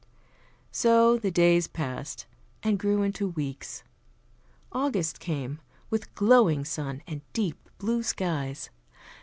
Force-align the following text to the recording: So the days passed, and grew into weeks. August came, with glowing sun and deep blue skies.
So 0.71 1.19
the 1.19 1.29
days 1.29 1.67
passed, 1.67 2.25
and 2.63 2.79
grew 2.79 3.03
into 3.03 3.27
weeks. 3.29 3.83
August 4.71 5.19
came, 5.19 5.59
with 5.91 6.15
glowing 6.15 6.65
sun 6.65 7.03
and 7.05 7.21
deep 7.33 7.69
blue 7.77 8.01
skies. 8.01 8.71